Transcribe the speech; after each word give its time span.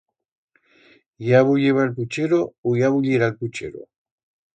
Ya 1.27 1.43
bulliba 1.45 1.83
el 1.87 1.93
puchero 1.97 2.39
u 2.71 2.73
ya 2.79 2.89
bullirá 2.93 3.27
el 3.31 3.37
puchero. 3.37 3.85